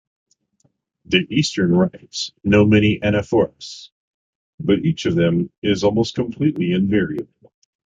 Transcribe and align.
The 1.05 1.27
Eastern 1.29 1.73
Rites 1.73 2.31
know 2.43 2.65
many 2.65 2.99
anaphoras, 3.01 3.91
but 4.59 4.79
each 4.79 5.05
of 5.05 5.13
them 5.13 5.51
is 5.61 5.83
almost 5.83 6.15
completely 6.15 6.71
invariable. 6.71 7.51